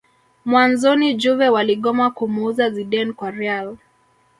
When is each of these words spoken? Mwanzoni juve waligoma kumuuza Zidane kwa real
Mwanzoni 0.45 1.13
juve 1.13 1.49
waligoma 1.49 2.11
kumuuza 2.11 2.69
Zidane 2.69 3.13
kwa 3.13 3.31
real 3.31 3.77